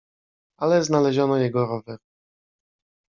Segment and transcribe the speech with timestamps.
[0.57, 1.97] "Ale znaleziono jego rower."